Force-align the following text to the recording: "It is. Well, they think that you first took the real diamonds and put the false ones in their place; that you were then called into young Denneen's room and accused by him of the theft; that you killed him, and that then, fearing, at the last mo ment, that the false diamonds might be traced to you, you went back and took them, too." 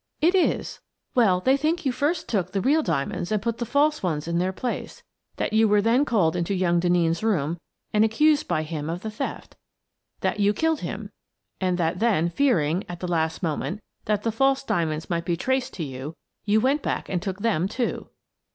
"It 0.29 0.33
is. 0.33 0.79
Well, 1.13 1.41
they 1.41 1.55
think 1.55 1.77
that 1.77 1.85
you 1.85 1.91
first 1.91 2.27
took 2.27 2.53
the 2.53 2.59
real 2.59 2.81
diamonds 2.81 3.31
and 3.31 3.39
put 3.39 3.59
the 3.59 3.67
false 3.67 4.01
ones 4.01 4.27
in 4.27 4.39
their 4.39 4.51
place; 4.51 5.03
that 5.35 5.53
you 5.53 5.67
were 5.67 5.79
then 5.79 6.05
called 6.05 6.35
into 6.35 6.55
young 6.55 6.79
Denneen's 6.79 7.21
room 7.21 7.59
and 7.93 8.03
accused 8.03 8.47
by 8.47 8.63
him 8.63 8.89
of 8.89 9.01
the 9.01 9.11
theft; 9.11 9.57
that 10.21 10.39
you 10.39 10.53
killed 10.55 10.79
him, 10.79 11.11
and 11.61 11.77
that 11.77 11.99
then, 11.99 12.29
fearing, 12.31 12.83
at 12.89 12.99
the 12.99 13.07
last 13.07 13.43
mo 13.43 13.55
ment, 13.57 13.79
that 14.05 14.23
the 14.23 14.31
false 14.31 14.63
diamonds 14.63 15.07
might 15.07 15.23
be 15.23 15.37
traced 15.37 15.75
to 15.75 15.83
you, 15.83 16.15
you 16.45 16.59
went 16.59 16.81
back 16.81 17.07
and 17.07 17.21
took 17.21 17.41
them, 17.41 17.67
too." 17.67 18.09